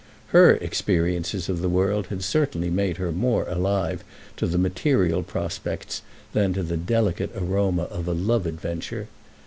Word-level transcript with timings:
Her 0.29 0.53
experiences 0.55 1.47
of 1.47 1.61
the 1.61 1.69
world 1.69 2.07
had 2.07 2.23
certainly 2.23 2.71
made 2.71 2.97
her 2.97 3.11
more 3.11 3.47
alive 3.47 4.03
to 4.37 4.47
the 4.47 4.57
material 4.57 5.21
prospects 5.21 6.01
than 6.33 6.53
to 6.55 6.63
the 6.63 6.75
delicate 6.75 7.29
aroma 7.35 7.83
of 7.83 8.07
a 8.07 8.13
love 8.13 8.47
adventure. 8.47 9.09